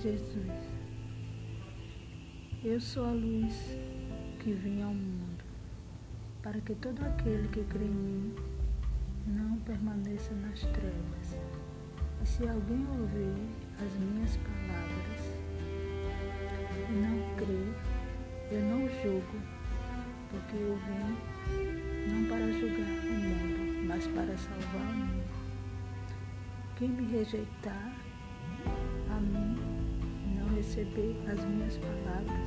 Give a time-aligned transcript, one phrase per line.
[0.00, 0.52] Jesus.
[2.64, 3.54] Eu sou a luz
[4.40, 5.44] que vim ao mundo,
[6.42, 8.34] para que todo aquele que crê em mim
[9.26, 11.36] não permaneça nas trevas.
[12.22, 15.22] E se alguém ouvir as minhas palavras
[16.88, 17.74] e não crer,
[18.50, 19.38] eu não julgo,
[20.30, 21.16] porque eu vim
[22.08, 25.32] não para julgar o mundo, mas para salvar o mundo.
[26.78, 27.92] Quem me rejeitar
[30.72, 32.40] receber as minhas palavras,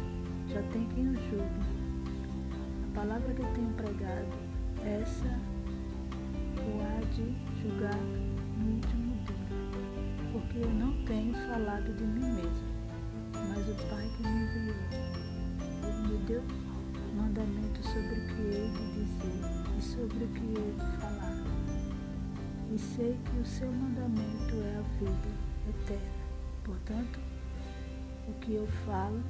[0.49, 1.61] já tem quem o julgue.
[2.89, 4.27] A palavra que tenho pregado,
[4.83, 5.39] essa
[6.57, 7.95] o há de julgar
[8.57, 12.67] no último dia, porque eu não tenho falado de mim mesmo,
[13.33, 14.75] mas o Pai que me enviou.
[15.83, 16.44] Ele me deu
[17.16, 21.44] mandamento sobre o que ele dizer e sobre o que ele falar.
[22.73, 25.30] E sei que o seu mandamento é a vida
[25.69, 26.16] eterna.
[26.63, 27.19] Portanto,
[28.28, 29.22] o que eu falo,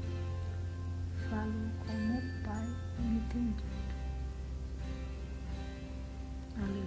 [1.30, 2.68] falo como o Pai
[3.00, 3.56] me tem.
[6.58, 6.86] Aleluia.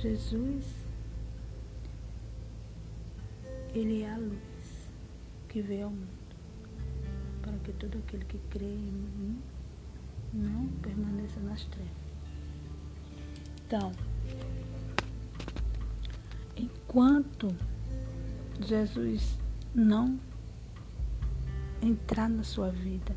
[0.00, 0.64] Jesus,
[3.74, 4.40] Ele é a luz
[5.48, 6.08] que veio ao mundo,
[7.42, 9.42] para que todo aquele que crê em mim
[10.32, 11.90] não permaneça nas trevas.
[13.66, 13.92] Então,
[16.56, 17.54] enquanto
[18.66, 19.38] Jesus
[19.74, 20.18] não
[21.82, 23.14] entrar na sua vida,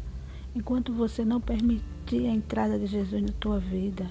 [0.56, 4.10] enquanto você não permitir a entrada de Jesus na tua vida,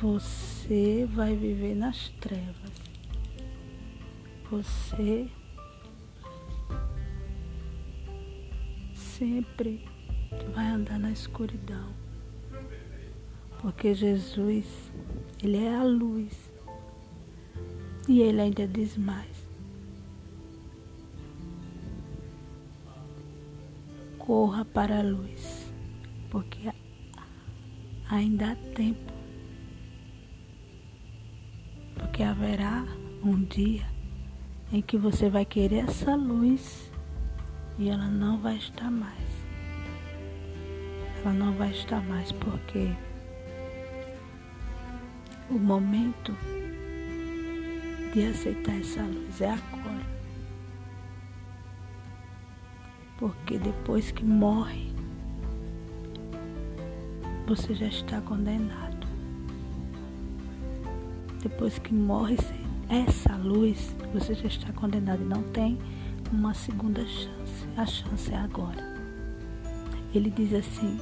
[0.00, 2.72] você vai viver nas trevas.
[4.50, 5.28] Você
[8.94, 9.84] sempre
[10.54, 11.88] vai andar na escuridão.
[13.60, 14.66] Porque Jesus,
[15.42, 16.32] Ele é a luz.
[18.06, 19.45] E Ele ainda diz mais.
[24.26, 25.70] Corra para a luz,
[26.30, 26.72] porque
[28.10, 29.12] ainda há tempo.
[31.94, 32.84] Porque haverá
[33.22, 33.86] um dia
[34.72, 36.90] em que você vai querer essa luz
[37.78, 39.14] e ela não vai estar mais.
[41.20, 42.90] Ela não vai estar mais porque
[45.48, 46.36] o momento
[48.12, 49.85] de aceitar essa luz é agora.
[53.18, 54.92] Porque depois que morre,
[57.46, 59.06] você já está condenado.
[61.42, 62.36] Depois que morre
[62.88, 65.78] essa luz, você já está condenado e não tem
[66.32, 67.66] uma segunda chance.
[67.76, 68.84] A chance é agora.
[70.14, 70.98] Ele diz assim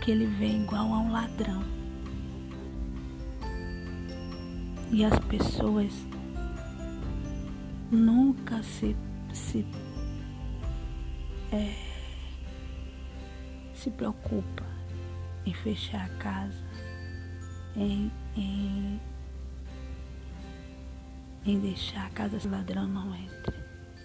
[0.00, 1.62] que ele vem igual a um ladrão.
[4.90, 5.92] E as pessoas
[7.90, 8.96] nunca se,
[9.32, 9.66] se,
[11.52, 11.74] é,
[13.74, 14.64] se preocupa
[15.44, 16.64] em fechar a casa,
[17.74, 19.00] em, em,
[21.46, 23.56] em deixar a casa se o ladrão não entre.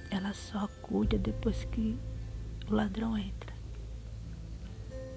[0.10, 1.98] Ela só cuida depois que
[2.70, 3.54] o ladrão entra.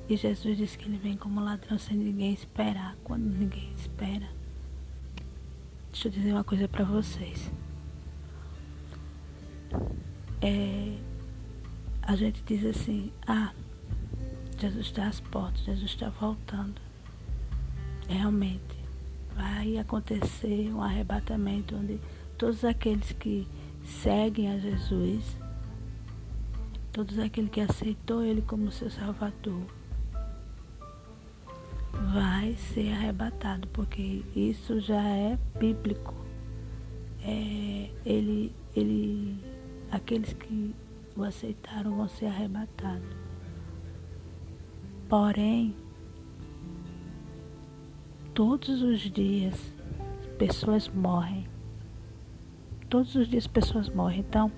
[0.08, 4.28] E Jesus diz que ele vem como ladrão sem ninguém esperar, quando ninguém espera.
[5.92, 7.50] Deixa eu dizer uma coisa para vocês.
[10.40, 10.96] É,
[12.08, 13.52] a gente diz assim, ah,
[14.58, 16.80] Jesus está às portas, Jesus está voltando.
[18.08, 18.78] Realmente,
[19.36, 22.00] vai acontecer um arrebatamento onde
[22.38, 23.46] todos aqueles que
[24.02, 25.22] seguem a Jesus,
[26.94, 29.60] todos aqueles que aceitou Ele como seu Salvador,
[32.14, 36.14] vai ser arrebatado, porque isso já é bíblico.
[37.22, 39.36] É, ele, ele,
[39.90, 40.74] aqueles que
[41.18, 43.16] o aceitaram vão ser arrebatados.
[45.08, 45.74] Porém,
[48.32, 49.54] todos os dias
[50.38, 51.44] pessoas morrem.
[52.88, 54.20] Todos os dias pessoas morrem.
[54.20, 54.52] Então,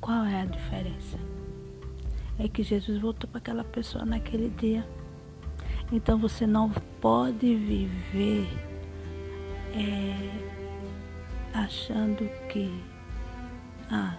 [0.00, 1.18] qual é a diferença?
[2.38, 4.86] É que Jesus voltou para aquela pessoa naquele dia.
[5.90, 6.70] Então você não
[7.00, 8.46] pode viver
[9.72, 10.30] é,
[11.54, 12.68] achando que
[13.90, 14.16] ah,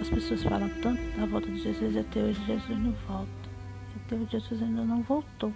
[0.00, 3.30] as pessoas falam tanto da volta de Jesus até hoje Jesus não volta.
[3.96, 5.52] Até hoje Jesus ainda não voltou.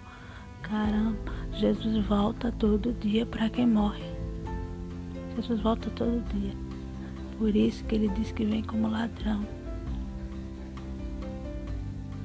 [0.61, 4.03] Caramba, Jesus volta todo dia para quem morre.
[5.35, 6.53] Jesus volta todo dia.
[7.37, 9.45] Por isso que ele diz que vem como ladrão.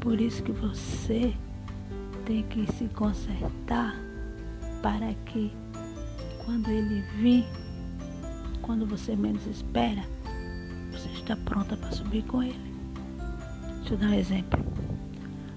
[0.00, 1.34] Por isso que você
[2.24, 3.94] tem que se consertar
[4.82, 5.52] para que
[6.44, 7.44] quando ele vir,
[8.60, 10.04] quando você menos espera,
[11.22, 12.74] está pronta para subir com ele.
[13.78, 14.64] Deixa eu dar um exemplo.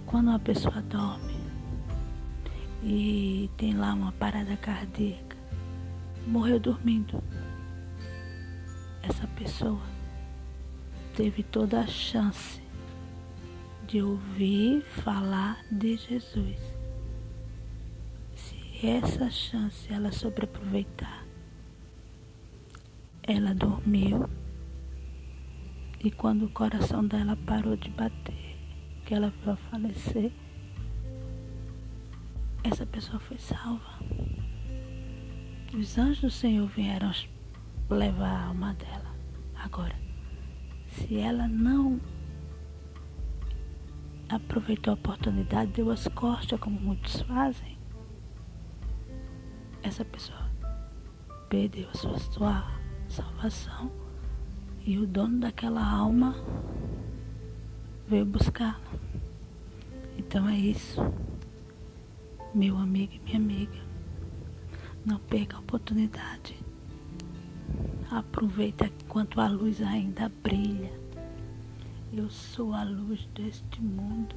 [0.05, 1.35] Quando uma pessoa dorme
[2.83, 5.35] e tem lá uma parada cardíaca,
[6.27, 7.21] morreu dormindo,
[9.01, 9.81] essa pessoa
[11.15, 12.61] teve toda a chance
[13.87, 16.57] de ouvir falar de Jesus.
[18.35, 21.25] Se essa chance ela sobreaproveitar,
[23.23, 24.29] ela dormiu
[26.05, 28.55] e quando o coração dela parou de bater,
[29.03, 30.31] que ela veio a falecer,
[32.63, 33.97] essa pessoa foi salva.
[35.73, 37.11] Os anjos do Senhor vieram
[37.89, 39.15] levar a alma dela.
[39.55, 39.95] Agora,
[40.93, 41.99] se ela não
[44.29, 47.79] aproveitou a oportunidade, deu as costas, como muitos fazem,
[49.81, 50.51] essa pessoa
[51.49, 52.71] perdeu a sua, sua
[53.09, 54.04] salvação
[54.85, 56.35] e o dono daquela alma
[58.07, 58.79] veio buscá-la.
[60.17, 61.01] Então é isso,
[62.53, 63.85] meu amigo e minha amiga.
[65.03, 66.55] Não perca a oportunidade.
[68.11, 70.91] Aproveita enquanto a luz ainda brilha.
[72.13, 74.35] Eu sou a luz deste mundo.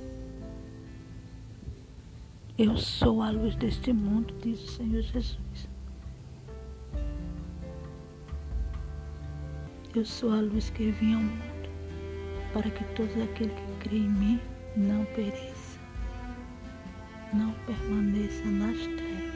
[2.57, 5.69] Eu sou a luz deste mundo, diz o Senhor Jesus.
[9.99, 11.69] Eu sou a luz que vem ao mundo,
[12.53, 14.41] para que todos aqueles que creem em mim
[14.77, 15.77] não pereça,
[17.33, 19.35] não permaneça nas trevas.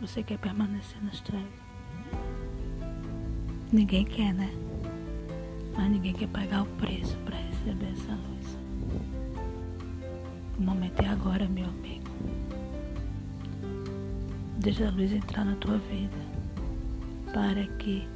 [0.00, 1.46] Você quer permanecer nas trevas?
[3.72, 4.52] Ninguém quer, né?
[5.76, 8.58] Mas ninguém quer pagar o preço para receber essa luz.
[10.58, 12.10] O momento é agora, meu amigo.
[14.58, 16.33] Deixa a luz entrar na tua vida
[17.34, 18.08] para que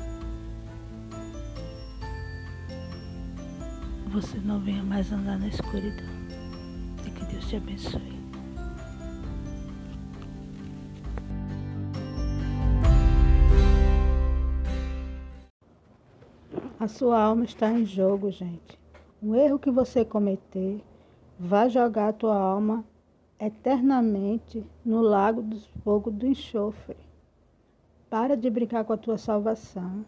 [4.07, 6.07] você não venha mais andar na escuridão.
[7.05, 8.19] E que Deus te abençoe.
[16.79, 18.79] A sua alma está em jogo, gente.
[19.21, 20.81] O erro que você cometer
[21.39, 22.85] vai jogar a tua alma
[23.39, 27.08] eternamente no lago do fogo do enxofre.
[28.11, 30.05] Para de brincar com a tua salvação.